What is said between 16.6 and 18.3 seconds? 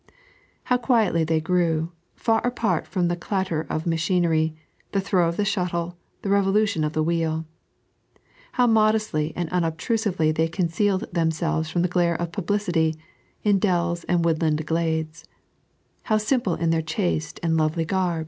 their chaste and lovely garb t 3.